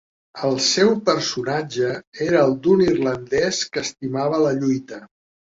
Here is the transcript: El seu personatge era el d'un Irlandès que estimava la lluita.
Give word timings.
El 0.45 0.55
seu 0.67 0.87
personatge 1.09 1.91
era 2.29 2.41
el 2.47 2.57
d'un 2.65 2.83
Irlandès 2.87 3.61
que 3.77 3.83
estimava 3.87 4.43
la 4.47 4.57
lluita. 4.59 5.03